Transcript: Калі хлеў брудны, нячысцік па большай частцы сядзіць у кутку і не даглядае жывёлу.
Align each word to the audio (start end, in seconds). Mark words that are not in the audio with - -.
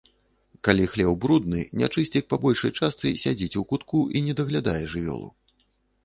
Калі 0.67 0.85
хлеў 0.91 1.11
брудны, 1.25 1.59
нячысцік 1.81 2.25
па 2.33 2.39
большай 2.45 2.71
частцы 2.79 3.11
сядзіць 3.25 3.57
у 3.61 3.63
кутку 3.73 3.99
і 4.15 4.25
не 4.29 4.33
даглядае 4.41 4.79
жывёлу. 4.95 5.29